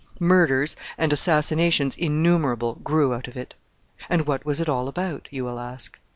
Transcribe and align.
Murders 0.19 0.75
and 0.97 1.13
assassinations 1.13 1.95
innumerable 1.95 2.73
grew 2.83 3.13
out 3.13 3.27
of 3.27 3.37
it. 3.37 3.53
And 4.09 4.25
what 4.25 4.43
was 4.45 4.59
it 4.59 4.67
all 4.67 4.87
about? 4.87 5.27
you 5.29 5.45
will 5.45 5.59
ask. 5.59 5.99